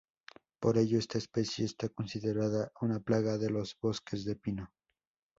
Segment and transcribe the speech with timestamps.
[0.59, 4.73] Por ello esta especie está considerada una plaga de los bosques de pino.